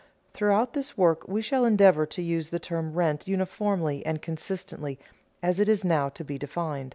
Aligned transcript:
Throughout 0.33 0.73
this 0.73 0.97
work 0.97 1.27
we 1.27 1.43
shall 1.43 1.63
endeavor 1.63 2.07
to 2.07 2.23
use 2.23 2.49
the 2.49 2.57
term 2.57 2.93
rent 2.95 3.27
uniformly 3.27 4.03
and 4.03 4.19
consistently 4.19 4.97
as 5.43 5.59
it 5.59 5.69
is 5.69 5.83
now 5.83 6.09
to 6.09 6.23
be 6.23 6.39
defined. 6.39 6.89